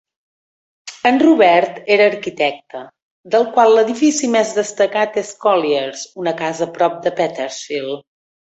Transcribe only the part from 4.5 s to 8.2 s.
destacat és Collyers, una casa prop de Petersfield.